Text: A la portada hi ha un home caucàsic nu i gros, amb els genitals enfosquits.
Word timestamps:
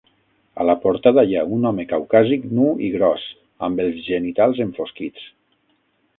A 0.63 0.65
la 0.69 0.75
portada 0.85 1.23
hi 1.27 1.37
ha 1.37 1.43
un 1.57 1.69
home 1.71 1.85
caucàsic 1.91 2.47
nu 2.61 2.65
i 2.89 2.91
gros, 2.95 3.27
amb 3.69 3.83
els 3.85 4.01
genitals 4.09 4.65
enfosquits. 4.69 5.31